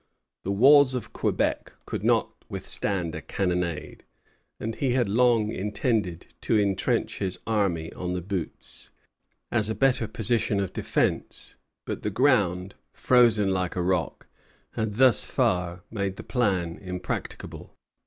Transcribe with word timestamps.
The 0.43 0.51
walls 0.51 0.95
of 0.95 1.13
Quebec 1.13 1.73
could 1.85 2.03
not 2.03 2.31
withstand 2.49 3.13
a 3.13 3.21
cannonade, 3.21 4.03
and 4.59 4.73
he 4.73 4.93
had 4.93 5.07
long 5.07 5.51
intended 5.51 6.33
to 6.41 6.57
intrench 6.57 7.19
his 7.19 7.37
army 7.45 7.93
on 7.93 8.13
the 8.13 8.21
Buttes, 8.23 8.89
as 9.51 9.69
a 9.69 9.75
better 9.75 10.07
position 10.07 10.59
of 10.59 10.73
defence; 10.73 11.55
but 11.85 12.01
the 12.01 12.09
ground, 12.09 12.73
frozen 12.91 13.51
like 13.51 13.75
a 13.75 13.81
rock, 13.83 14.25
had 14.71 14.95
thus 14.95 15.23
far 15.23 15.83
made 15.91 16.15
the 16.15 16.23
plan 16.23 16.79
impracticable. 16.79 17.75